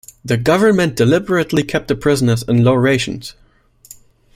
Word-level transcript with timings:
The 0.25 0.35
government 0.35 0.95
deliberately 0.95 1.61
kept 1.61 1.87
the 1.87 1.95
prisoners 1.95 2.41
on 2.49 2.63
low 2.63 2.73
rations. 2.73 3.35